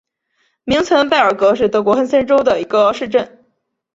[0.63, 3.45] 明岑贝尔格是德国黑森州的一个市镇。